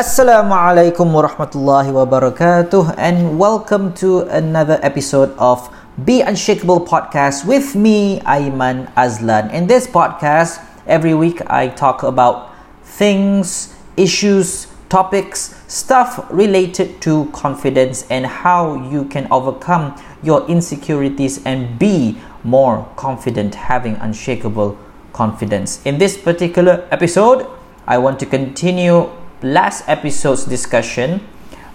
Assalamu 0.00 0.56
alaikum 0.56 1.12
warahmatullahi 1.12 1.92
wabarakatuh 1.92 2.96
and 2.96 3.36
welcome 3.36 3.92
to 3.92 4.24
another 4.32 4.80
episode 4.80 5.28
of 5.36 5.68
Be 6.08 6.24
Unshakeable 6.24 6.88
podcast 6.88 7.44
with 7.44 7.76
me 7.76 8.16
Aiman 8.24 8.88
Azlan. 8.96 9.52
In 9.52 9.68
this 9.68 9.84
podcast, 9.84 10.64
every 10.88 11.12
week 11.12 11.44
I 11.52 11.68
talk 11.68 12.00
about 12.00 12.48
things, 12.80 13.76
issues, 14.00 14.72
topics, 14.88 15.60
stuff 15.68 16.24
related 16.32 17.04
to 17.04 17.28
confidence 17.36 18.08
and 18.08 18.24
how 18.24 18.80
you 18.88 19.04
can 19.04 19.28
overcome 19.28 20.00
your 20.24 20.48
insecurities 20.48 21.44
and 21.44 21.76
be 21.76 22.16
more 22.40 22.88
confident 22.96 23.68
having 23.68 24.00
unshakable 24.00 24.80
confidence. 25.12 25.84
In 25.84 26.00
this 26.00 26.16
particular 26.16 26.88
episode, 26.88 27.44
I 27.86 27.98
want 27.98 28.16
to 28.20 28.24
continue 28.24 29.12
last 29.42 29.88
episode's 29.88 30.44
discussion 30.44 31.26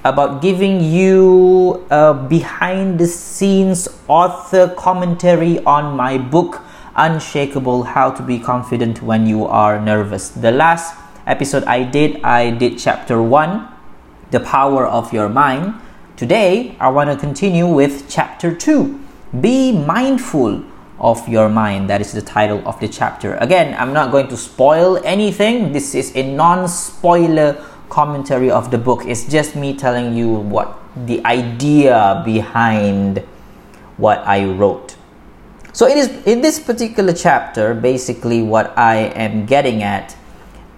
about 0.03 0.41
giving 0.41 0.83
you 0.83 1.85
a 1.89 2.13
behind 2.13 2.99
the 2.99 3.07
scenes 3.07 3.87
author 4.07 4.67
commentary 4.77 5.59
on 5.65 5.97
my 5.97 6.17
book 6.17 6.61
Unshakeable 6.95 7.87
How 7.87 8.11
to 8.11 8.21
Be 8.21 8.39
Confident 8.39 9.01
When 9.01 9.25
You 9.25 9.45
Are 9.45 9.81
Nervous. 9.81 10.29
The 10.29 10.51
last 10.51 10.95
episode 11.25 11.63
I 11.63 11.83
did, 11.83 12.21
I 12.23 12.51
did 12.51 12.77
chapter 12.77 13.21
1, 13.21 13.67
The 14.31 14.39
Power 14.39 14.85
of 14.85 15.11
Your 15.11 15.27
Mind. 15.27 15.73
Today, 16.15 16.77
I 16.79 16.89
want 16.89 17.09
to 17.09 17.17
continue 17.17 17.67
with 17.67 18.07
chapter 18.07 18.53
2, 18.53 18.99
Be 19.41 19.71
Mindful 19.71 20.63
of 21.05 21.29
Your 21.29 21.47
Mind. 21.47 21.87
That 21.87 22.01
is 22.01 22.11
the 22.11 22.21
title 22.25 22.65
of 22.65 22.79
the 22.81 22.89
chapter. 22.89 23.35
Again, 23.37 23.77
I'm 23.77 23.93
not 23.93 24.09
going 24.11 24.27
to 24.29 24.37
spoil 24.37 24.97
anything. 25.05 25.71
This 25.71 25.93
is 25.93 26.11
a 26.17 26.25
non 26.25 26.67
spoiler 26.67 27.61
commentary 27.89 28.49
of 28.49 28.71
the 28.71 28.79
book. 28.81 29.05
It's 29.05 29.29
just 29.29 29.55
me 29.55 29.77
telling 29.77 30.17
you 30.17 30.33
what 30.33 30.81
the 31.05 31.23
idea 31.23 32.23
behind 32.25 33.19
what 33.97 34.25
I 34.25 34.49
wrote. 34.49 34.97
So 35.73 35.85
it 35.85 35.97
is 35.97 36.09
in 36.25 36.41
this 36.41 36.59
particular 36.59 37.13
chapter, 37.13 37.73
basically 37.75 38.41
what 38.41 38.75
I 38.77 39.13
am 39.13 39.45
getting 39.45 39.83
at 39.83 40.15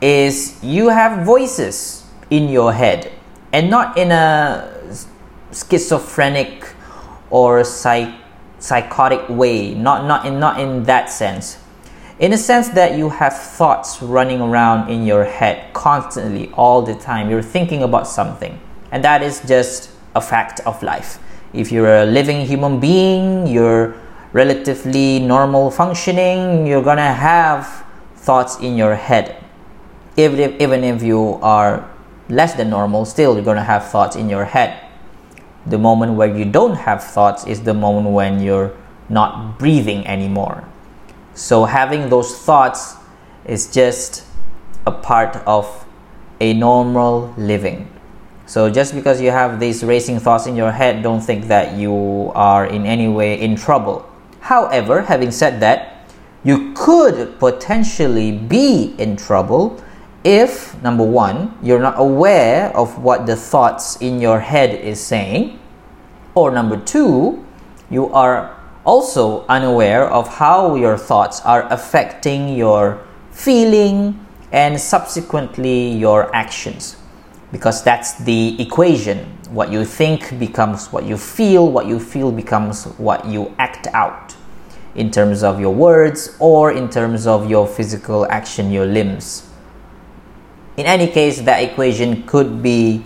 is 0.01 0.59
you 0.61 0.89
have 0.89 1.25
voices 1.25 2.03
in 2.29 2.49
your 2.49 2.73
head 2.73 3.11
and 3.53 3.69
not 3.69 3.97
in 3.97 4.11
a 4.11 4.73
schizophrenic 5.53 6.67
or 7.29 7.63
psych, 7.63 8.13
psychotic 8.59 9.27
way, 9.29 9.73
not 9.73 10.05
not 10.05 10.25
in 10.25 10.39
not 10.39 10.59
in 10.59 10.83
that 10.83 11.09
sense. 11.09 11.57
In 12.19 12.33
a 12.33 12.37
sense 12.37 12.69
that 12.69 12.97
you 12.97 13.09
have 13.09 13.37
thoughts 13.37 14.01
running 14.01 14.41
around 14.41 14.89
in 14.89 15.05
your 15.05 15.23
head 15.23 15.71
constantly 15.73 16.51
all 16.53 16.81
the 16.81 16.95
time. 16.95 17.29
You're 17.29 17.43
thinking 17.43 17.83
about 17.83 18.07
something. 18.07 18.59
And 18.91 19.03
that 19.03 19.21
is 19.21 19.41
just 19.41 19.91
a 20.15 20.21
fact 20.21 20.59
of 20.65 20.81
life. 20.81 21.19
If 21.53 21.71
you're 21.71 22.03
a 22.03 22.05
living 22.05 22.45
human 22.45 22.79
being, 22.79 23.45
you're 23.45 23.95
relatively 24.33 25.19
normal 25.19 25.69
functioning, 25.69 26.65
you're 26.65 26.83
gonna 26.83 27.13
have 27.13 27.85
thoughts 28.15 28.57
in 28.59 28.75
your 28.75 28.95
head. 28.95 29.43
Even 30.17 30.39
if, 30.39 30.59
even 30.59 30.83
if 30.83 31.03
you 31.03 31.39
are 31.41 31.87
less 32.29 32.55
than 32.55 32.69
normal, 32.69 33.05
still 33.05 33.35
you're 33.35 33.45
gonna 33.45 33.63
have 33.63 33.87
thoughts 33.89 34.15
in 34.15 34.27
your 34.27 34.45
head. 34.45 34.86
The 35.69 35.77
moment 35.77 36.13
where 36.13 36.33
you 36.33 36.45
don't 36.45 36.75
have 36.75 37.03
thoughts 37.03 37.45
is 37.45 37.61
the 37.61 37.73
moment 37.73 38.09
when 38.09 38.41
you're 38.41 38.73
not 39.09 39.59
breathing 39.59 40.07
anymore. 40.07 40.63
So 41.33 41.65
having 41.65 42.09
those 42.09 42.37
thoughts 42.37 42.95
is 43.45 43.71
just 43.71 44.23
a 44.85 44.91
part 44.91 45.35
of 45.45 45.85
a 46.39 46.53
normal 46.53 47.33
living. 47.37 47.91
So 48.45 48.69
just 48.69 48.95
because 48.95 49.19
you 49.19 49.31
have 49.31 49.59
these 49.59 49.83
racing 49.83 50.19
thoughts 50.19 50.47
in 50.47 50.55
your 50.55 50.71
head, 50.71 51.03
don't 51.03 51.19
think 51.19 51.47
that 51.47 51.75
you 51.75 52.31
are 52.33 52.65
in 52.65 52.85
any 52.85 53.09
way 53.09 53.39
in 53.39 53.57
trouble. 53.57 54.09
However, 54.39 55.01
having 55.01 55.31
said 55.31 55.59
that, 55.59 56.07
you 56.45 56.71
could 56.73 57.37
potentially 57.39 58.31
be 58.31 58.95
in 58.97 59.17
trouble 59.17 59.83
if 60.23 60.81
number 60.81 61.03
1, 61.03 61.59
you're 61.61 61.79
not 61.79 61.95
aware 61.97 62.75
of 62.75 63.01
what 63.01 63.25
the 63.25 63.35
thoughts 63.35 63.97
in 64.01 64.19
your 64.19 64.39
head 64.39 64.73
is 64.73 64.99
saying, 64.99 65.59
or 66.35 66.51
number 66.51 66.77
2, 66.77 67.45
you 67.89 68.09
are 68.13 68.55
also 68.85 69.45
unaware 69.47 70.05
of 70.09 70.27
how 70.27 70.75
your 70.75 70.97
thoughts 70.97 71.41
are 71.41 71.71
affecting 71.71 72.55
your 72.55 73.03
feeling 73.31 74.25
and 74.51 74.79
subsequently 74.79 75.89
your 75.89 76.33
actions 76.35 76.95
because 77.51 77.83
that's 77.83 78.13
the 78.23 78.61
equation. 78.61 79.19
What 79.49 79.71
you 79.71 79.85
think 79.85 80.37
becomes 80.39 80.91
what 80.91 81.05
you 81.05 81.17
feel 81.17 81.71
what 81.71 81.85
you 81.85 81.99
feel 81.99 82.31
becomes 82.31 82.85
what 82.97 83.25
you 83.25 83.53
act 83.59 83.87
out 83.93 84.35
in 84.95 85.11
terms 85.11 85.43
of 85.43 85.59
your 85.59 85.73
words 85.73 86.35
or 86.39 86.71
in 86.71 86.89
terms 86.89 87.27
of 87.27 87.49
your 87.49 87.65
physical 87.67 88.25
action 88.29 88.71
your 88.71 88.85
limbs 88.85 89.46
in 90.77 90.85
any 90.85 91.07
case 91.07 91.41
that 91.41 91.63
equation 91.63 92.23
could 92.23 92.61
be 92.61 93.03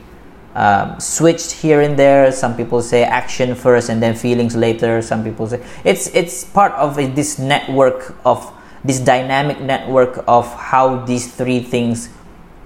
um, 0.53 0.99
switched 0.99 1.51
here 1.51 1.81
and 1.81 1.97
there. 1.97 2.31
Some 2.31 2.55
people 2.55 2.81
say 2.81 3.03
action 3.03 3.55
first 3.55 3.89
and 3.89 4.03
then 4.03 4.15
feelings 4.15 4.55
later. 4.55 5.01
Some 5.01 5.23
people 5.23 5.47
say 5.47 5.63
it's 5.83 6.07
it's 6.13 6.43
part 6.43 6.73
of 6.73 6.95
this 7.15 7.39
network 7.39 8.15
of 8.25 8.51
this 8.83 8.99
dynamic 8.99 9.61
network 9.61 10.23
of 10.27 10.53
how 10.53 11.05
these 11.05 11.33
three 11.33 11.61
things 11.61 12.09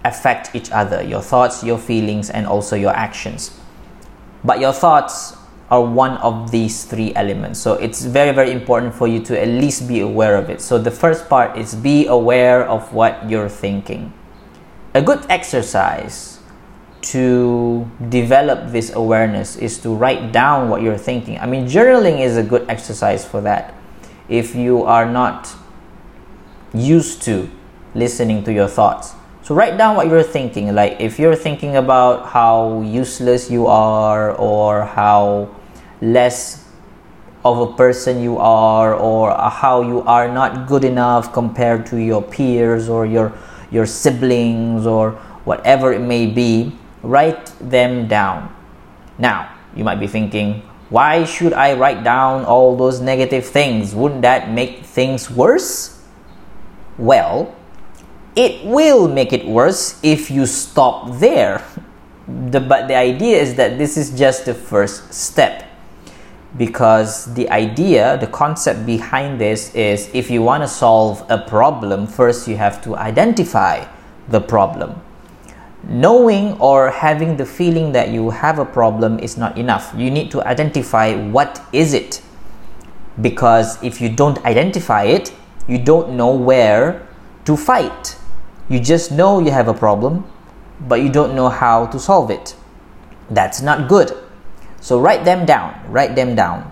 affect 0.04 0.56
each 0.56 0.72
other. 0.72 1.04
Your 1.04 1.22
thoughts 1.22 1.64
your 1.64 1.78
feelings 1.78 2.30
and 2.30 2.48
also 2.48 2.76
your 2.76 2.96
actions. 2.96 3.60
But 4.44 4.60
your 4.60 4.74
thoughts 4.74 5.38
are 5.70 5.84
one 5.84 6.18
of 6.18 6.52
these 6.52 6.86
three 6.86 7.14
elements. 7.14 7.60
So 7.60 7.74
it's 7.74 8.04
very 8.04 8.34
very 8.34 8.52
important 8.52 8.96
for 8.96 9.08
you 9.08 9.22
to 9.26 9.40
at 9.40 9.48
least 9.48 9.88
be 9.88 10.00
aware 10.00 10.38
of 10.38 10.50
it. 10.50 10.62
So 10.62 10.80
the 10.80 10.92
first 10.92 11.30
part 11.30 11.56
is 11.56 11.76
be 11.76 12.08
aware 12.08 12.66
of 12.66 12.94
what 12.94 13.30
you're 13.30 13.50
thinking 13.50 14.12
a 14.96 15.02
good 15.02 15.26
exercise 15.30 16.40
to 17.02 17.86
develop 18.10 18.72
this 18.72 18.96
awareness 18.96 19.58
is 19.58 19.78
to 19.78 19.94
write 19.94 20.32
down 20.32 20.70
what 20.70 20.82
you're 20.82 20.98
thinking. 20.98 21.38
I 21.38 21.46
mean, 21.46 21.68
journaling 21.68 22.22
is 22.22 22.38
a 22.38 22.44
good 22.44 22.66
exercise 22.70 23.26
for 23.26 23.42
that. 23.42 23.76
If 24.30 24.56
you 24.56 24.84
are 24.84 25.06
not 25.06 25.54
used 26.74 27.22
to 27.24 27.52
listening 27.94 28.46
to 28.46 28.54
your 28.54 28.68
thoughts, 28.68 29.14
so 29.44 29.54
write 29.54 29.78
down 29.78 29.98
what 29.98 30.08
you're 30.08 30.24
thinking. 30.24 30.74
Like 30.74 31.02
if 31.02 31.20
you're 31.20 31.36
thinking 31.36 31.76
about 31.76 32.30
how 32.30 32.82
useless 32.82 33.52
you 33.52 33.68
are 33.68 34.32
or 34.32 34.86
how 34.86 35.54
less 36.02 36.64
of 37.44 37.60
a 37.60 37.74
person 37.74 38.24
you 38.24 38.38
are 38.38 38.96
or 38.96 39.32
how 39.52 39.82
you 39.82 40.02
are 40.04 40.32
not 40.32 40.68
good 40.68 40.86
enough 40.86 41.34
compared 41.34 41.86
to 41.88 41.98
your 41.98 42.24
peers 42.24 42.88
or 42.88 43.06
your 43.06 43.38
your 43.72 43.86
siblings 43.86 44.86
or 44.86 45.12
whatever 45.44 45.94
it 45.94 46.02
may 46.02 46.26
be 46.26 46.74
write 47.06 47.54
them 47.60 48.08
down. 48.08 48.54
Now, 49.18 49.54
you 49.76 49.84
might 49.84 50.00
be 50.00 50.08
thinking, 50.08 50.62
why 50.90 51.24
should 51.24 51.54
I 51.54 51.74
write 51.74 52.04
down 52.04 52.46
all 52.46 52.76
those 52.76 53.00
negative 53.00 53.46
things? 53.46 53.94
Wouldn't 53.96 54.22
that 54.24 54.50
make 54.50 54.84
things 54.86 55.30
worse? 55.30 56.02
Well, 56.98 57.56
it 58.36 58.66
will 58.66 59.08
make 59.08 59.34
it 59.34 59.46
worse 59.46 60.00
if 60.04 60.30
you 60.30 60.46
stop 60.46 61.20
there. 61.20 61.64
The, 62.28 62.60
but 62.60 62.88
the 62.88 62.96
idea 62.96 63.40
is 63.40 63.54
that 63.54 63.78
this 63.78 63.98
is 63.98 64.18
just 64.18 64.46
the 64.46 64.56
first 64.56 65.14
step 65.14 65.65
because 66.58 67.34
the 67.34 67.50
idea, 67.50 68.18
the 68.18 68.28
concept 68.28 68.86
behind 68.86 69.42
this 69.42 69.74
is 69.76 70.10
if 70.14 70.32
you 70.32 70.42
want 70.42 70.64
to 70.64 70.68
solve 70.68 71.26
a 71.30 71.38
problem, 71.38 72.08
first 72.08 72.48
you 72.48 72.56
have 72.56 72.82
to 72.84 72.96
identify 72.96 73.86
the 74.30 74.40
problem. 74.40 75.02
Knowing 75.84 76.54
or 76.60 76.90
having 76.90 77.38
the 77.38 77.46
feeling 77.46 77.92
that 77.92 78.10
you 78.10 78.30
have 78.30 78.58
a 78.58 78.66
problem 78.66 79.20
is 79.20 79.38
not 79.38 79.58
enough. 79.58 79.94
You 79.96 80.10
need 80.10 80.32
to 80.32 80.42
identify 80.48 81.16
what 81.16 81.62
is 81.74 81.94
it. 81.94 82.22
Because 83.22 83.82
if 83.84 84.02
you 84.02 84.10
don't 84.10 84.44
identify 84.46 85.04
it 85.04 85.34
you 85.68 85.80
don't 85.80 86.16
know 86.16 86.34
where 86.34 87.08
to 87.46 87.58
fight. 87.58 88.18
You 88.70 88.80
just 88.80 89.12
know 89.12 89.40
you 89.40 89.52
have 89.52 89.68
a 89.68 89.74
problem 89.74 90.26
but 90.88 91.02
you 91.02 91.10
don't 91.10 91.36
know 91.36 91.50
how 91.50 91.88
to 91.88 92.00
solve 92.00 92.30
it. 92.30 92.56
That's 93.30 93.62
not 93.62 93.88
good 93.88 94.25
so 94.86 95.02
write 95.02 95.26
them 95.26 95.46
down 95.46 95.74
write 95.90 96.14
them 96.16 96.36
down 96.36 96.72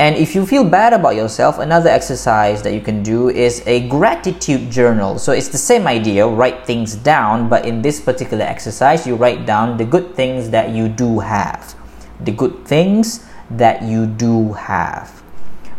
and 0.00 0.16
if 0.16 0.34
you 0.34 0.44
feel 0.44 0.64
bad 0.64 0.92
about 0.92 1.14
yourself, 1.14 1.60
another 1.60 1.88
exercise 1.88 2.62
that 2.62 2.74
you 2.74 2.80
can 2.80 3.04
do 3.04 3.30
is 3.30 3.62
a 3.64 3.88
gratitude 3.88 4.68
journal. 4.68 5.20
So 5.20 5.30
it's 5.30 5.48
the 5.48 5.56
same 5.56 5.86
idea, 5.86 6.26
write 6.26 6.66
things 6.66 6.96
down, 6.96 7.48
but 7.48 7.64
in 7.64 7.80
this 7.80 8.00
particular 8.00 8.44
exercise, 8.44 9.06
you 9.06 9.14
write 9.14 9.46
down 9.46 9.76
the 9.76 9.84
good 9.84 10.16
things 10.16 10.50
that 10.50 10.70
you 10.70 10.88
do 10.88 11.20
have. 11.20 11.76
The 12.18 12.32
good 12.32 12.66
things 12.66 13.24
that 13.52 13.82
you 13.82 14.06
do 14.06 14.54
have. 14.54 15.22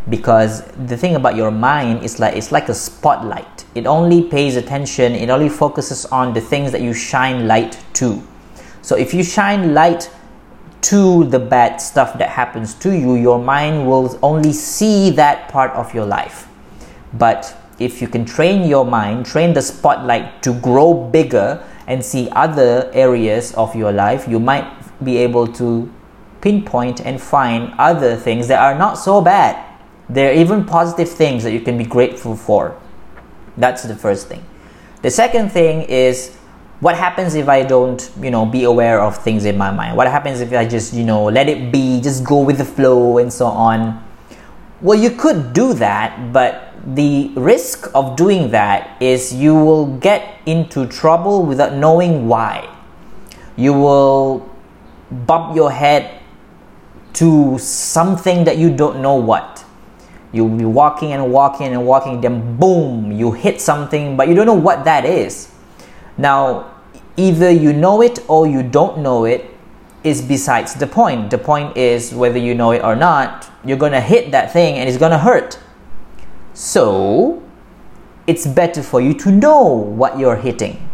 because 0.10 0.64
the 0.86 0.96
thing 0.96 1.16
about 1.16 1.36
your 1.36 1.50
mind 1.52 2.04
is 2.04 2.20
like 2.20 2.36
it's 2.36 2.52
like 2.52 2.70
a 2.70 2.74
spotlight 2.74 3.66
it 3.74 3.88
only 3.88 4.22
pays 4.30 4.56
attention 4.56 5.14
it 5.14 5.30
only 5.30 5.50
focuses 5.50 6.06
on 6.08 6.34
the 6.34 6.42
things 6.42 6.72
that 6.72 6.82
you 6.82 6.94
shine 6.94 7.48
light 7.48 7.84
to 7.94 8.22
so 8.84 8.96
if 8.96 9.14
you 9.14 9.24
shine 9.24 9.74
light 9.74 10.12
to 10.90 11.24
the 11.26 11.40
bad 11.40 11.78
stuff 11.78 12.18
that 12.18 12.30
happens 12.30 12.74
to 12.74 12.96
you 12.96 13.16
your 13.16 13.40
mind 13.40 13.88
will 13.88 14.18
only 14.22 14.54
see 14.54 15.10
that 15.10 15.50
part 15.50 15.72
of 15.72 15.94
your 15.94 16.06
life 16.06 16.48
but 17.14 17.56
if 17.80 18.02
you 18.02 18.08
can 18.08 18.26
train 18.26 18.68
your 18.70 18.86
mind 18.86 19.26
train 19.26 19.54
the 19.54 19.62
spotlight 19.62 20.42
to 20.42 20.54
grow 20.60 20.94
bigger 20.94 21.64
and 21.88 22.04
see 22.04 22.30
other 22.32 22.90
areas 22.94 23.54
of 23.54 23.76
your 23.76 23.92
life 23.92 24.28
you 24.28 24.40
might 24.40 24.66
be 25.04 25.18
able 25.18 25.48
to 25.48 25.92
pinpoint 26.42 27.02
and 27.02 27.22
find 27.22 27.74
other 27.78 28.16
things 28.16 28.48
that 28.48 28.60
are 28.60 28.78
not 28.78 28.96
so 28.98 29.22
bad 29.22 29.66
there 30.10 30.30
are 30.30 30.34
even 30.34 30.66
positive 30.66 31.10
things 31.10 31.44
that 31.44 31.52
you 31.52 31.62
can 31.62 31.78
be 31.78 31.84
grateful 31.84 32.36
for. 32.36 32.80
That's 33.58 33.84
the 33.84 33.96
first 33.96 34.28
thing. 34.28 34.46
The 35.02 35.10
second 35.10 35.50
thing 35.50 35.84
is 35.84 36.38
what 36.86 36.96
happens 36.96 37.34
if 37.34 37.50
I 37.50 37.64
don't, 37.64 38.12
you 38.22 38.30
know, 38.30 38.46
be 38.46 38.64
aware 38.64 39.02
of 39.02 39.18
things 39.18 39.46
in 39.46 39.58
my 39.58 39.72
mind? 39.72 39.98
What 39.98 40.06
happens 40.06 40.40
if 40.40 40.54
I 40.54 40.68
just, 40.68 40.94
you 40.94 41.04
know, 41.04 41.24
let 41.26 41.50
it 41.50 41.72
be, 41.72 42.00
just 42.00 42.24
go 42.24 42.38
with 42.42 42.60
the 42.60 42.66
flow 42.66 43.18
and 43.18 43.34
so 43.34 43.48
on? 43.48 44.06
Well, 44.82 44.94
you 44.94 45.10
could 45.10 45.52
do 45.52 45.74
that, 45.82 46.32
but 46.32 46.74
the 46.86 47.32
risk 47.36 47.90
of 47.96 48.16
doing 48.16 48.52
that 48.52 49.02
is 49.02 49.34
you 49.34 49.56
will 49.56 49.98
get 49.98 50.38
into 50.46 50.86
trouble 50.86 51.44
without 51.44 51.74
knowing 51.74 52.28
why. 52.28 52.70
You 53.58 53.74
will 53.74 54.48
bump 55.10 55.56
your 55.56 55.72
head 55.72 56.22
to 57.14 57.58
something 57.58 58.44
that 58.44 58.60
you 58.60 58.70
don't 58.70 59.02
know 59.02 59.16
what 59.16 59.66
You'll 60.32 60.50
be 60.50 60.66
walking 60.66 61.14
and 61.14 61.32
walking 61.32 61.74
and 61.74 61.88
walking, 61.88 62.22
then 62.22 62.58
boom, 62.58 63.12
you 63.12 63.32
hit 63.32 63.60
something, 63.60 64.18
but 64.18 64.28
you 64.28 64.36
don't 64.36 64.46
know 64.46 64.54
what 64.54 64.84
that 64.86 65.06
is. 65.06 65.50
Now, 66.18 66.75
either 67.18 67.50
you 67.50 67.74
know 67.74 68.02
it 68.02 68.20
or 68.28 68.48
you 68.48 68.64
don't 68.64 69.00
know 69.00 69.26
it 69.26 69.52
is 70.04 70.22
besides 70.22 70.76
the 70.76 70.88
point. 70.88 71.32
The 71.32 71.38
point 71.38 71.76
is 71.76 72.14
whether 72.14 72.38
you 72.38 72.54
know 72.54 72.72
it 72.72 72.84
or 72.84 72.96
not, 72.96 73.50
you're 73.64 73.78
gonna 73.78 74.02
hit 74.02 74.32
that 74.32 74.54
thing 74.54 74.76
and 74.76 74.88
it's 74.88 74.98
gonna 74.98 75.18
hurt. 75.18 75.60
So, 76.54 77.42
it's 78.28 78.46
better 78.46 78.82
for 78.84 79.02
you 79.02 79.14
to 79.16 79.32
know 79.32 79.66
what 79.66 80.20
you're 80.20 80.38
hitting. 80.38 80.88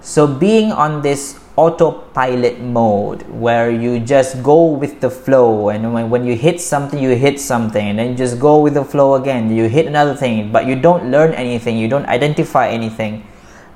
So, 0.00 0.26
being 0.26 0.70
on 0.70 1.02
this 1.02 1.40
autopilot 1.56 2.60
mode 2.60 3.22
where 3.28 3.70
you 3.70 3.98
just 3.98 4.42
go 4.42 4.66
with 4.66 5.00
the 5.00 5.08
flow 5.08 5.70
and 5.70 5.92
when, 5.94 6.10
when 6.10 6.26
you 6.26 6.36
hit 6.36 6.60
something 6.60 7.02
you 7.02 7.16
hit 7.16 7.40
something 7.40 7.88
and 7.88 7.98
then 7.98 8.14
just 8.14 8.38
go 8.38 8.60
with 8.60 8.74
the 8.74 8.84
flow 8.84 9.14
again 9.14 9.50
you 9.50 9.66
hit 9.66 9.86
another 9.86 10.14
thing 10.14 10.52
but 10.52 10.66
you 10.66 10.76
don't 10.76 11.10
learn 11.10 11.32
anything 11.32 11.78
you 11.78 11.88
don't 11.88 12.04
identify 12.06 12.68
anything 12.68 13.26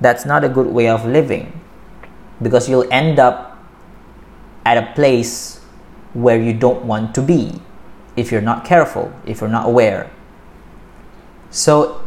that's 0.00 0.24
not 0.24 0.44
a 0.44 0.48
good 0.48 0.66
way 0.66 0.88
of 0.88 1.04
living 1.04 1.60
because 2.42 2.68
you'll 2.68 2.90
end 2.92 3.18
up 3.18 3.58
at 4.64 4.76
a 4.76 4.92
place 4.94 5.58
where 6.12 6.40
you 6.40 6.52
don't 6.52 6.84
want 6.84 7.14
to 7.14 7.22
be 7.22 7.60
if 8.16 8.32
you're 8.32 8.40
not 8.40 8.64
careful 8.64 9.12
if 9.26 9.40
you're 9.40 9.50
not 9.50 9.66
aware 9.66 10.10
so 11.50 12.02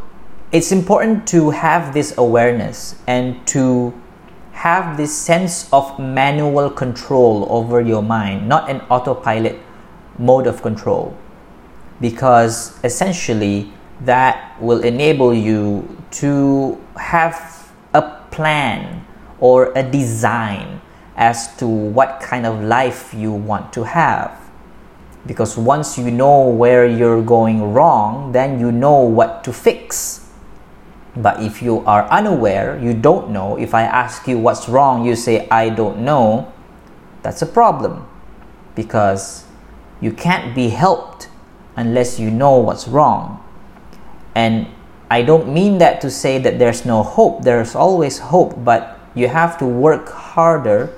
it's 0.53 0.71
important 0.71 1.27
to 1.27 1.49
have 1.49 1.93
this 1.93 2.15
awareness 2.17 2.95
and 3.07 3.45
to 3.47 3.93
have 4.53 4.97
this 4.97 5.15
sense 5.15 5.67
of 5.73 5.99
manual 5.99 6.69
control 6.69 7.47
over 7.49 7.81
your 7.81 8.03
mind, 8.03 8.47
not 8.47 8.69
an 8.69 8.79
autopilot 8.89 9.59
mode 10.19 10.45
of 10.45 10.61
control. 10.61 11.17
Because 11.99 12.79
essentially, 12.83 13.73
that 14.01 14.55
will 14.61 14.83
enable 14.83 15.33
you 15.33 15.97
to 16.11 16.79
have 16.95 17.62
plan 18.33 19.05
or 19.39 19.71
a 19.77 19.83
design 19.83 20.81
as 21.15 21.55
to 21.57 21.67
what 21.67 22.19
kind 22.19 22.45
of 22.45 22.63
life 22.63 23.13
you 23.13 23.31
want 23.31 23.71
to 23.73 23.83
have. 23.83 24.33
Because 25.25 25.55
once 25.55 25.97
you 25.97 26.09
know 26.09 26.49
where 26.49 26.85
you're 26.85 27.21
going 27.21 27.71
wrong, 27.71 28.33
then 28.33 28.59
you 28.59 28.71
know 28.71 29.01
what 29.01 29.43
to 29.45 29.53
fix 29.53 30.23
but 31.15 31.43
if 31.43 31.61
you 31.61 31.79
are 31.85 32.09
unaware, 32.09 32.79
you 32.81 32.93
don't 32.93 33.29
know, 33.29 33.57
if 33.57 33.73
I 33.73 33.83
ask 33.83 34.27
you 34.27 34.39
what's 34.39 34.67
wrong, 34.67 35.05
you 35.05 35.15
say, 35.15 35.47
I 35.49 35.69
don't 35.69 35.99
know, 35.99 36.51
that's 37.21 37.41
a 37.41 37.45
problem 37.45 38.07
because 38.75 39.45
you 40.01 40.11
can't 40.11 40.55
be 40.55 40.69
helped 40.69 41.29
unless 41.75 42.19
you 42.19 42.31
know 42.31 42.57
what's 42.57 42.87
wrong. 42.87 43.43
And 44.33 44.67
I 45.09 45.21
don't 45.21 45.53
mean 45.53 45.77
that 45.77 46.01
to 46.01 46.09
say 46.09 46.39
that 46.39 46.59
there's 46.59 46.85
no 46.85 47.03
hope, 47.03 47.43
there's 47.43 47.75
always 47.75 48.19
hope, 48.19 48.63
but 48.63 48.99
you 49.15 49.27
have 49.27 49.57
to 49.59 49.65
work 49.65 50.09
harder 50.09 50.89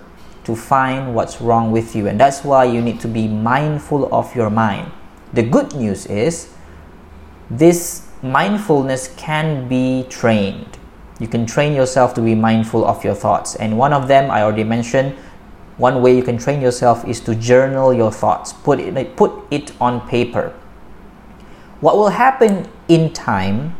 to 0.45 0.55
find 0.55 1.13
what's 1.13 1.41
wrong 1.41 1.71
with 1.71 1.95
you. 1.95 2.07
And 2.07 2.19
that's 2.19 2.43
why 2.43 2.65
you 2.65 2.81
need 2.81 2.99
to 3.01 3.07
be 3.07 3.27
mindful 3.27 4.13
of 4.13 4.35
your 4.35 4.49
mind. 4.49 4.91
The 5.33 5.43
good 5.43 5.75
news 5.75 6.05
is 6.05 6.53
this 7.49 8.07
mindfulness 8.21 9.13
can 9.17 9.67
be 9.67 10.05
trained. 10.09 10.77
You 11.19 11.27
can 11.27 11.45
train 11.45 11.73
yourself 11.73 12.13
to 12.15 12.21
be 12.21 12.35
mindful 12.35 12.85
of 12.85 13.03
your 13.03 13.15
thoughts. 13.15 13.55
And 13.55 13.77
one 13.77 13.91
of 13.91 14.07
them, 14.07 14.29
I 14.31 14.43
already 14.43 14.63
mentioned, 14.63 15.15
one 15.77 16.01
way 16.01 16.15
you 16.15 16.23
can 16.23 16.37
train 16.37 16.61
yourself 16.61 17.05
is 17.05 17.19
to 17.21 17.35
journal 17.35 17.93
your 17.93 18.11
thoughts, 18.11 18.53
put 18.53 18.79
it, 18.79 19.15
put 19.17 19.31
it 19.51 19.73
on 19.81 20.07
paper. 20.07 20.53
What 21.81 21.97
will 21.97 22.09
happen 22.09 22.69
in 22.87 23.11
time, 23.11 23.75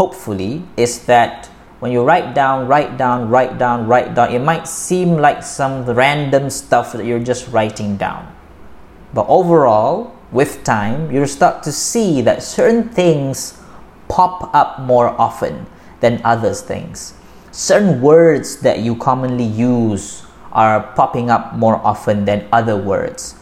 hopefully, 0.00 0.64
is 0.78 1.04
that 1.04 1.44
when 1.80 1.92
you 1.92 2.02
write 2.02 2.34
down, 2.34 2.66
write 2.66 2.96
down, 2.96 3.28
write 3.28 3.58
down, 3.58 3.86
write 3.86 4.14
down, 4.14 4.32
it 4.32 4.40
might 4.40 4.66
seem 4.66 5.18
like 5.20 5.42
some 5.42 5.84
random 5.84 6.48
stuff 6.48 6.94
that 6.94 7.04
you're 7.04 7.20
just 7.32 7.52
writing 7.52 7.98
down. 7.98 8.24
But 9.12 9.26
overall, 9.28 10.16
with 10.32 10.64
time, 10.64 11.12
you 11.12 11.26
start 11.26 11.62
to 11.64 11.72
see 11.72 12.22
that 12.22 12.42
certain 12.42 12.88
things 12.88 13.60
pop 14.08 14.48
up 14.54 14.80
more 14.80 15.08
often 15.20 15.66
than 16.00 16.22
other 16.24 16.54
things. 16.54 17.12
Certain 17.52 18.00
words 18.00 18.62
that 18.62 18.78
you 18.80 18.96
commonly 18.96 19.44
use 19.44 20.24
are 20.52 20.80
popping 20.96 21.28
up 21.28 21.56
more 21.56 21.76
often 21.84 22.24
than 22.24 22.48
other 22.52 22.76
words. 22.76 23.36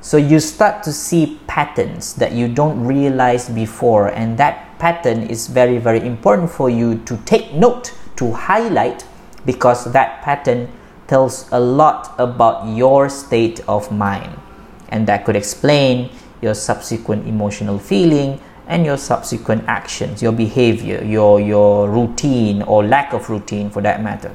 So 0.00 0.16
you 0.16 0.40
start 0.40 0.82
to 0.84 0.92
see 0.92 1.38
patterns 1.46 2.14
that 2.14 2.32
you 2.32 2.48
don't 2.48 2.84
realize 2.84 3.48
before, 3.48 4.08
and 4.08 4.38
that 4.38 4.78
pattern 4.78 5.24
is 5.24 5.46
very, 5.46 5.78
very 5.78 6.00
important 6.00 6.50
for 6.50 6.70
you 6.70 6.98
to 7.04 7.16
take 7.18 7.52
note, 7.52 7.92
to 8.16 8.32
highlight, 8.32 9.04
because 9.44 9.92
that 9.92 10.22
pattern 10.22 10.68
tells 11.06 11.50
a 11.52 11.60
lot 11.60 12.14
about 12.18 12.66
your 12.74 13.08
state 13.08 13.60
of 13.68 13.92
mind. 13.92 14.38
And 14.88 15.06
that 15.06 15.24
could 15.24 15.36
explain 15.36 16.10
your 16.40 16.54
subsequent 16.54 17.26
emotional 17.26 17.78
feeling 17.78 18.40
and 18.66 18.86
your 18.86 18.96
subsequent 18.96 19.64
actions 19.66 20.22
your 20.22 20.32
behavior 20.32 21.02
your 21.04 21.40
your 21.40 21.90
routine 21.90 22.62
or 22.62 22.84
lack 22.84 23.12
of 23.12 23.28
routine 23.28 23.68
for 23.68 23.82
that 23.82 24.02
matter 24.02 24.34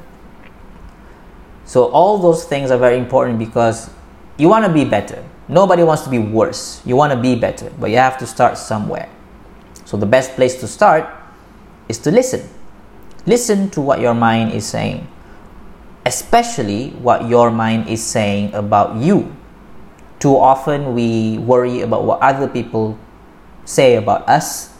so 1.66 1.86
all 1.86 2.18
those 2.18 2.44
things 2.44 2.70
are 2.70 2.78
very 2.78 2.98
important 2.98 3.40
because 3.40 3.90
you 4.38 4.50
want 4.50 4.66
to 4.66 4.72
be 4.72 4.84
better 4.84 5.24
nobody 5.48 5.84
wants 5.84 6.04
to 6.04 6.10
be 6.10 6.20
worse. 6.20 6.82
You 6.86 6.96
want 6.96 7.14
to 7.14 7.20
be 7.20 7.36
better 7.36 7.72
but 7.80 7.90
you 7.90 7.98
have 7.98 8.18
to 8.20 8.28
start 8.28 8.58
somewhere. 8.58 9.10
So 9.86 9.98
the 9.98 10.06
best 10.06 10.32
place 10.32 10.60
to 10.62 10.68
start 10.68 11.08
is 11.88 12.00
to 12.00 12.12
listen. 12.12 12.50
Listen 13.26 13.70
to 13.72 13.82
what 13.82 14.00
your 14.00 14.14
mind 14.14 14.54
is 14.54 14.66
saying. 14.66 15.08
Especially 16.06 16.90
what 17.02 17.28
your 17.28 17.50
mind 17.50 17.90
is 17.90 18.04
saying 18.04 18.54
about 18.54 18.96
you. 18.98 19.36
Too 20.20 20.38
often 20.38 20.94
we 20.94 21.38
worry 21.40 21.82
about 21.82 22.04
what 22.04 22.22
other 22.22 22.48
people 22.48 22.98
say 23.66 23.96
about 23.96 24.28
us, 24.30 24.74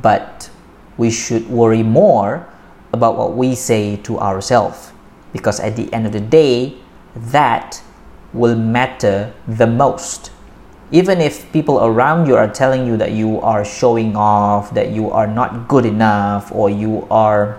but 0.00 0.50
we 0.96 1.10
should 1.10 1.48
worry 1.48 1.82
more 1.82 2.46
about 2.92 3.16
what 3.16 3.34
we 3.34 3.54
say 3.54 3.96
to 3.96 4.18
ourselves. 4.18 4.92
Because 5.32 5.60
at 5.60 5.76
the 5.76 5.92
end 5.92 6.06
of 6.06 6.12
the 6.12 6.20
day, 6.20 6.76
that 7.16 7.82
will 8.32 8.56
matter 8.56 9.32
the 9.46 9.66
most. 9.66 10.30
Even 10.90 11.20
if 11.20 11.50
people 11.52 11.80
around 11.80 12.26
you 12.26 12.36
are 12.36 12.48
telling 12.48 12.86
you 12.86 12.96
that 12.96 13.12
you 13.12 13.40
are 13.40 13.64
showing 13.64 14.14
off, 14.16 14.74
that 14.74 14.90
you 14.90 15.10
are 15.10 15.26
not 15.26 15.68
good 15.68 15.86
enough, 15.86 16.52
or 16.52 16.68
you 16.68 17.06
are 17.10 17.58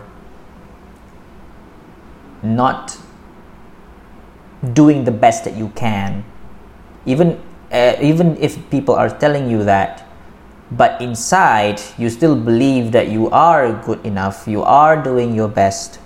not 2.43 2.97
doing 4.73 5.03
the 5.03 5.11
best 5.11 5.43
that 5.45 5.55
you 5.55 5.69
can, 5.75 6.23
even 7.05 7.41
uh, 7.73 7.95
even 7.99 8.37
if 8.37 8.57
people 8.69 8.93
are 8.93 9.09
telling 9.09 9.49
you 9.49 9.63
that 9.63 10.05
but 10.71 11.01
inside 11.01 11.81
you 11.97 12.09
still 12.09 12.35
believe 12.35 12.91
that 12.91 13.09
you 13.09 13.29
are 13.29 13.73
good 13.83 14.03
enough 14.05 14.47
you 14.47 14.63
are 14.63 15.01
doing 15.01 15.35
your 15.35 15.47
best 15.47 15.99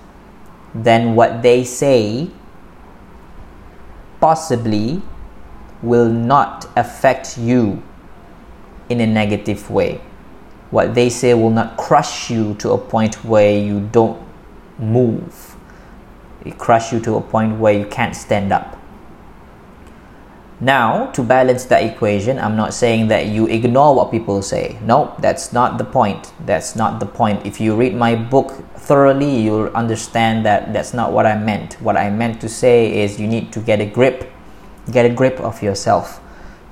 then 0.73 1.15
what 1.15 1.41
they 1.41 1.63
say 1.63 2.29
possibly 4.19 5.01
will 5.81 6.09
not 6.09 6.69
affect 6.75 7.37
you 7.37 7.81
in 8.89 8.99
a 9.01 9.07
negative 9.07 9.69
way. 9.69 10.01
What 10.71 10.95
they 10.95 11.09
say 11.09 11.33
will 11.33 11.49
not 11.49 11.77
crush 11.77 12.29
you 12.29 12.55
to 12.55 12.71
a 12.71 12.77
point 12.77 13.23
where 13.23 13.57
you 13.57 13.81
don't 13.91 14.21
move. 14.79 15.55
It 16.45 16.57
crush 16.57 16.91
you 16.93 16.99
to 17.01 17.15
a 17.15 17.21
point 17.21 17.59
where 17.59 17.73
you 17.73 17.85
can't 17.85 18.15
stand 18.15 18.51
up. 18.51 18.76
Now, 20.59 21.11
to 21.11 21.21
balance 21.21 21.65
that 21.65 21.83
equation, 21.83 22.39
I'm 22.39 22.55
not 22.55 22.73
saying 22.73 23.09
that 23.09 23.27
you 23.27 23.45
ignore 23.45 23.93
what 23.93 24.09
people 24.09 24.41
say. 24.41 24.79
No, 24.81 25.13
that's 25.19 25.53
not 25.53 25.77
the 25.77 25.83
point. 25.83 26.33
That's 26.47 26.75
not 26.75 26.99
the 26.99 27.05
point. 27.05 27.45
If 27.45 27.61
you 27.61 27.75
read 27.75 27.93
my 27.93 28.15
book 28.15 28.51
thoroughly, 28.73 29.39
you'll 29.39 29.67
understand 29.75 30.47
that 30.47 30.73
that's 30.73 30.95
not 30.95 31.11
what 31.11 31.27
I 31.27 31.37
meant. 31.37 31.75
What 31.75 31.95
I 31.95 32.09
meant 32.09 32.41
to 32.41 32.49
say 32.49 33.03
is 33.03 33.19
you 33.19 33.27
need 33.27 33.53
to 33.53 33.59
get 33.59 33.81
a 33.81 33.85
grip, 33.85 34.31
get 34.91 35.05
a 35.05 35.13
grip 35.13 35.39
of 35.41 35.61
yourself 35.61 36.19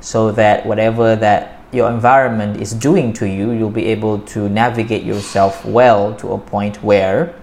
so 0.01 0.32
that 0.32 0.65
whatever 0.65 1.15
that 1.18 1.62
your 1.72 1.92
environment 1.92 2.60
is 2.60 2.74
doing 2.74 3.13
to 3.13 3.30
you, 3.30 3.51
you'll 3.51 3.70
be 3.70 3.86
able 3.86 4.18
to 4.34 4.50
navigate 4.50 5.04
yourself 5.04 5.63
well 5.63 6.15
to 6.15 6.32
a 6.32 6.39
point 6.39 6.82
where 6.82 7.36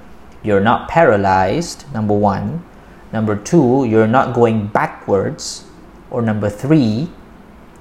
you're 0.43 0.61
not 0.61 0.89
paralyzed, 0.89 1.85
number 1.95 2.15
one. 2.15 2.65
Number 3.13 3.37
two, 3.37 3.85
you're 3.85 4.09
not 4.09 4.35
going 4.35 4.67
backwards 4.67 5.67
or 6.13 6.21
number 6.21 6.51
three, 6.51 7.09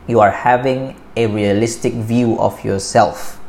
you 0.08 0.20
are 0.20 0.32
having 0.32 0.96
a 1.18 1.28
realistic 1.28 1.94
view 1.94 2.40
of 2.40 2.64
yourself. 2.64 3.40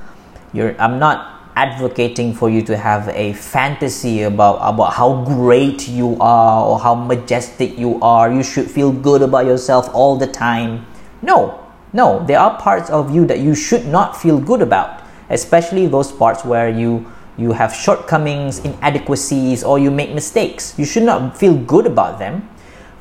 You're, 0.52 0.78
I'm 0.80 0.98
not 0.98 1.50
advocating 1.54 2.34
for 2.34 2.50
you 2.50 2.62
to 2.62 2.76
have 2.76 3.08
a 3.10 3.32
fantasy 3.34 4.22
about, 4.22 4.56
about 4.56 4.94
how 4.94 5.24
great 5.24 5.88
you 5.88 6.16
are 6.20 6.66
or 6.66 6.80
how 6.80 6.94
majestic 6.94 7.78
you 7.78 8.00
are. 8.02 8.32
You 8.32 8.42
should 8.42 8.68
feel 8.68 8.90
good 8.90 9.22
about 9.22 9.46
yourself 9.46 9.88
all 9.94 10.16
the 10.16 10.26
time. 10.26 10.84
No, 11.22 11.64
no, 11.92 12.24
there 12.26 12.40
are 12.40 12.58
parts 12.58 12.90
of 12.90 13.14
you 13.14 13.24
that 13.26 13.38
you 13.38 13.54
should 13.54 13.86
not 13.86 14.16
feel 14.16 14.40
good 14.40 14.62
about, 14.62 15.04
especially 15.30 15.86
those 15.86 16.10
parts 16.10 16.44
where 16.44 16.68
you 16.68 17.06
you 17.38 17.52
have 17.52 17.72
shortcomings, 17.72 18.58
inadequacies, 18.58 19.64
or 19.64 19.78
you 19.78 19.90
make 19.90 20.12
mistakes. 20.12 20.78
You 20.78 20.84
should 20.84 21.04
not 21.04 21.34
feel 21.34 21.56
good 21.56 21.86
about 21.86 22.18
them 22.18 22.46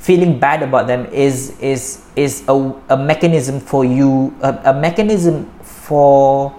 feeling 0.01 0.39
bad 0.41 0.65
about 0.65 0.87
them 0.89 1.05
is 1.13 1.53
is 1.61 2.01
is 2.17 2.43
a, 2.49 2.57
a 2.89 2.97
mechanism 2.97 3.61
for 3.61 3.85
you 3.85 4.33
a, 4.41 4.49
a 4.65 4.73
mechanism 4.73 5.45
for 5.61 6.49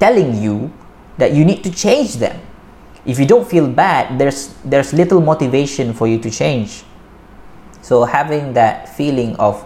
telling 0.00 0.32
you 0.40 0.72
that 1.18 1.32
you 1.32 1.44
need 1.44 1.62
to 1.62 1.70
change 1.70 2.16
them. 2.16 2.40
If 3.04 3.20
you 3.20 3.26
don't 3.28 3.46
feel 3.46 3.68
bad 3.68 4.18
there's 4.18 4.56
there's 4.64 4.96
little 4.96 5.20
motivation 5.20 5.92
for 5.92 6.08
you 6.08 6.18
to 6.24 6.30
change. 6.30 6.84
So 7.84 8.04
having 8.04 8.54
that 8.54 8.88
feeling 8.96 9.36
of 9.36 9.60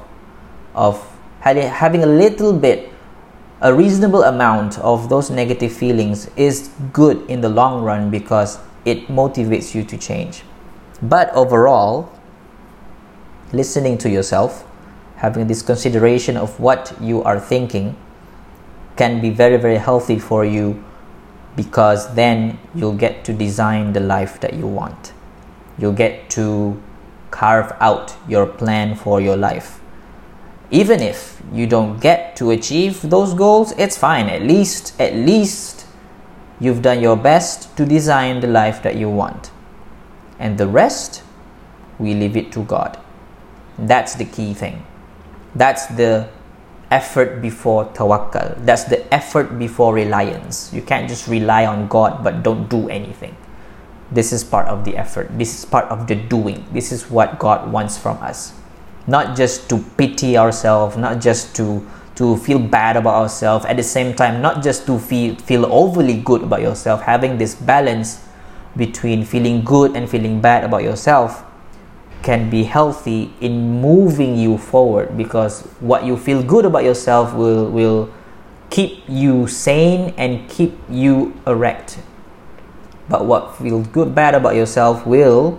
of 0.75 0.99
having 1.41 2.03
a 2.03 2.11
little 2.11 2.53
bit 2.53 2.91
a 3.63 3.73
reasonable 3.73 4.25
amount 4.25 4.79
of 4.81 5.09
those 5.09 5.31
negative 5.31 5.71
feelings 5.73 6.29
is 6.35 6.71
good 6.93 7.23
in 7.31 7.41
the 7.41 7.49
long 7.49 7.85
run 7.85 8.11
because 8.11 8.59
it 8.85 9.07
motivates 9.07 9.75
you 9.75 9.85
to 9.85 9.97
change. 9.97 10.43
But 11.03 11.31
overall 11.35 12.11
listening 13.53 13.99
to 13.99 14.11
yourself, 14.11 14.67
having 15.17 15.47
this 15.47 15.63
consideration 15.63 16.37
of 16.37 16.59
what 16.61 16.95
you 17.01 17.23
are 17.23 17.41
thinking 17.41 17.97
can 18.97 19.21
be 19.21 19.31
very, 19.31 19.57
very 19.57 19.77
healthy 19.77 20.19
for 20.19 20.45
you 20.45 20.83
because 21.57 22.15
then 22.15 22.59
you'll 22.75 22.97
get 22.97 23.25
to 23.25 23.33
design 23.33 23.93
the 23.93 24.01
life 24.01 24.41
that 24.41 24.55
you 24.55 24.67
want. 24.67 25.13
You'll 25.79 25.93
get 25.93 26.31
to 26.31 26.81
carve 27.31 27.73
out 27.81 28.15
your 28.29 28.47
plan 28.47 28.95
for 28.95 29.21
your 29.21 29.37
life. 29.37 29.81
Even 30.71 31.01
if 31.01 31.43
you 31.53 31.67
don't 31.67 32.01
get 32.01 32.37
to 32.37 32.51
achieve 32.51 33.03
those 33.03 33.35
goals, 33.35 33.73
it's 33.73 33.99
fine. 33.99 34.29
At 34.29 34.43
least, 34.43 34.99
at 35.01 35.15
least 35.15 35.87
you've 36.61 36.83
done 36.83 37.01
your 37.01 37.17
best 37.17 37.77
to 37.77 37.85
design 37.85 38.41
the 38.41 38.47
life 38.47 38.83
that 38.83 38.97
you 38.97 39.09
want. 39.09 39.51
And 40.39 40.59
the 40.59 40.69
rest, 40.69 41.23
we 41.99 42.15
leave 42.15 42.37
it 42.37 42.53
to 42.53 42.65
God. 42.65 42.99
That's 43.81 44.15
the 44.15 44.25
key 44.25 44.53
thing. 44.55 44.85
That's 45.55 45.87
the 45.87 46.29
effort 46.91 47.41
before 47.41 47.87
tawakkal. 47.97 48.65
That's 48.67 48.85
the 48.85 49.03
effort 49.15 49.59
before 49.59 49.95
reliance. 49.95 50.73
You 50.73 50.83
can't 50.83 51.09
just 51.09 51.27
rely 51.27 51.65
on 51.65 51.89
God 51.89 52.23
but 52.23 52.43
don't 52.43 52.69
do 52.69 52.89
anything. 52.89 53.37
This 54.13 54.33
is 54.33 54.43
part 54.43 54.67
of 54.67 54.85
the 54.85 54.97
effort. 54.97 55.31
This 55.39 55.57
is 55.57 55.65
part 55.65 55.87
of 55.87 56.07
the 56.07 56.17
doing. 56.17 56.67
This 56.73 56.93
is 56.93 57.09
what 57.09 57.39
God 57.39 57.71
wants 57.73 57.97
from 57.97 58.19
us. 58.19 58.53
Not 59.07 59.37
just 59.37 59.71
to 59.71 59.79
pity 59.97 60.37
ourselves, 60.37 60.97
not 60.97 61.21
just 61.21 61.57
to 61.57 61.87
to 62.21 62.37
feel 62.37 62.59
bad 62.59 62.99
about 62.99 63.15
ourselves 63.15 63.65
at 63.65 63.79
the 63.79 63.83
same 63.83 64.13
time 64.13 64.43
not 64.43 64.63
just 64.63 64.85
to 64.85 64.99
feel 64.99 65.35
feel 65.37 65.65
overly 65.73 66.21
good 66.21 66.43
about 66.43 66.61
yourself 66.61 67.01
having 67.01 67.39
this 67.39 67.55
balance 67.55 68.21
between 68.77 69.25
feeling 69.25 69.65
good 69.65 69.97
and 69.97 70.05
feeling 70.05 70.39
bad 70.39 70.63
about 70.63 70.83
yourself 70.83 71.41
can 72.31 72.49
be 72.49 72.63
healthy 72.63 73.35
in 73.41 73.83
moving 73.83 74.37
you 74.39 74.57
forward 74.57 75.17
because 75.17 75.63
what 75.81 76.05
you 76.05 76.17
feel 76.17 76.45
good 76.45 76.65
about 76.65 76.85
yourself 76.85 77.35
will 77.35 77.67
will 77.67 78.09
keep 78.71 79.03
you 79.09 79.49
sane 79.49 80.15
and 80.17 80.49
keep 80.49 80.79
you 80.89 81.35
erect. 81.45 81.99
But 83.09 83.27
what 83.27 83.57
feels 83.57 83.89
good 83.89 84.15
bad 84.15 84.37
about 84.37 84.55
yourself 84.55 85.05
will 85.05 85.59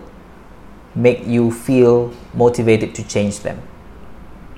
make 0.96 1.28
you 1.28 1.52
feel 1.52 2.14
motivated 2.34 2.96
to 2.96 3.04
change 3.04 3.42
them. 3.42 3.60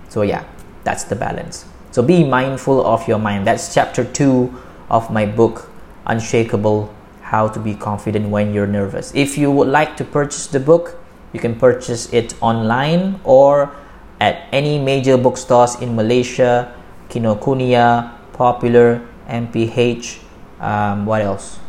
So 0.07 0.21
yeah 0.21 0.45
that's 0.83 1.05
the 1.05 1.15
balance. 1.15 1.65
So 1.89 2.03
be 2.03 2.23
mindful 2.23 2.85
of 2.85 3.07
your 3.07 3.17
mind. 3.17 3.47
That's 3.47 3.73
chapter 3.73 4.05
2 4.05 4.53
of 4.91 5.09
my 5.09 5.25
book 5.25 5.67
unshakeable 6.05 6.93
how 7.33 7.47
to 7.47 7.59
be 7.59 7.73
confident 7.73 8.29
when 8.29 8.53
you're 8.53 8.69
nervous. 8.69 9.09
If 9.15 9.35
you 9.35 9.49
would 9.49 9.67
like 9.67 9.97
to 9.97 10.05
purchase 10.05 10.45
the 10.45 10.59
book 10.59 10.99
you 11.33 11.39
can 11.39 11.57
purchase 11.57 12.13
it 12.13 12.35
online 12.41 13.19
or 13.25 13.73
at 14.21 14.47
any 14.53 14.79
major 14.79 15.17
bookstores 15.17 15.75
in 15.81 15.95
Malaysia, 15.95 16.71
Kinokuniya, 17.09 18.13
Popular, 18.31 19.01
MPH. 19.27 20.21
Um, 20.61 21.05
what 21.05 21.21
else? 21.21 21.59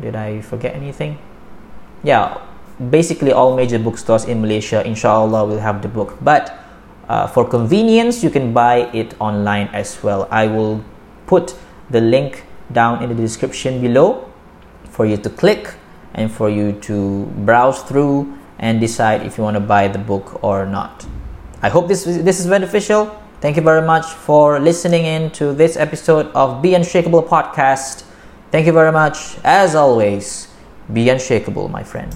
Did 0.00 0.14
I 0.14 0.40
forget 0.40 0.76
anything? 0.76 1.18
Yeah, 2.04 2.38
basically 2.78 3.32
all 3.32 3.56
major 3.56 3.78
bookstores 3.78 4.24
in 4.24 4.40
Malaysia, 4.40 4.86
inshallah, 4.86 5.44
will 5.44 5.58
have 5.58 5.82
the 5.82 5.88
book. 5.88 6.16
But 6.22 6.54
uh, 7.08 7.26
for 7.26 7.44
convenience, 7.48 8.22
you 8.22 8.30
can 8.30 8.52
buy 8.52 8.86
it 8.94 9.14
online 9.18 9.68
as 9.72 9.98
well. 10.02 10.28
I 10.30 10.46
will 10.46 10.84
put 11.26 11.56
the 11.90 12.00
link 12.00 12.44
down 12.70 13.02
in 13.02 13.08
the 13.08 13.16
description 13.16 13.80
below 13.80 14.30
for 14.90 15.06
you 15.06 15.16
to 15.16 15.30
click 15.30 15.74
and 16.14 16.30
for 16.30 16.48
you 16.48 16.72
to 16.86 17.26
browse 17.44 17.82
through 17.82 18.37
and 18.58 18.80
decide 18.80 19.22
if 19.22 19.38
you 19.38 19.44
want 19.44 19.54
to 19.54 19.60
buy 19.60 19.88
the 19.88 19.98
book 19.98 20.42
or 20.42 20.66
not. 20.66 21.06
I 21.62 21.68
hope 21.68 21.88
this 21.88 22.04
this 22.04 22.40
is 22.40 22.46
beneficial. 22.46 23.14
Thank 23.40 23.56
you 23.56 23.62
very 23.62 23.86
much 23.86 24.06
for 24.06 24.58
listening 24.58 25.04
in 25.04 25.30
to 25.32 25.52
this 25.52 25.76
episode 25.76 26.26
of 26.34 26.60
Be 26.60 26.74
Unshakeable 26.74 27.26
podcast. 27.26 28.04
Thank 28.50 28.66
you 28.66 28.72
very 28.72 28.92
much. 28.92 29.38
As 29.44 29.74
always, 29.74 30.48
be 30.92 31.08
unshakable, 31.08 31.68
my 31.68 31.84
friend. 31.84 32.14